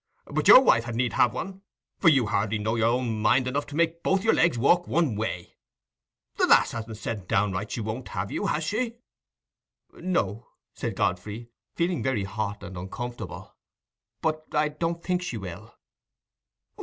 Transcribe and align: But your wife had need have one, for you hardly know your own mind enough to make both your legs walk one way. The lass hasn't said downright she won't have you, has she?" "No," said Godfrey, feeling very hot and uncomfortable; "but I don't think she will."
But 0.25 0.47
your 0.47 0.61
wife 0.63 0.85
had 0.85 0.95
need 0.95 1.13
have 1.13 1.31
one, 1.31 1.61
for 1.99 2.09
you 2.09 2.25
hardly 2.25 2.57
know 2.57 2.73
your 2.73 2.89
own 2.89 3.21
mind 3.21 3.47
enough 3.47 3.67
to 3.67 3.75
make 3.75 4.01
both 4.01 4.23
your 4.23 4.33
legs 4.33 4.57
walk 4.57 4.87
one 4.87 5.15
way. 5.15 5.57
The 6.37 6.47
lass 6.47 6.71
hasn't 6.71 6.97
said 6.97 7.27
downright 7.27 7.69
she 7.73 7.81
won't 7.81 8.07
have 8.07 8.31
you, 8.31 8.47
has 8.47 8.63
she?" 8.63 8.95
"No," 9.93 10.47
said 10.73 10.95
Godfrey, 10.95 11.51
feeling 11.75 12.01
very 12.01 12.23
hot 12.23 12.63
and 12.63 12.77
uncomfortable; 12.79 13.55
"but 14.23 14.45
I 14.53 14.69
don't 14.69 15.03
think 15.03 15.21
she 15.21 15.37
will." 15.37 15.75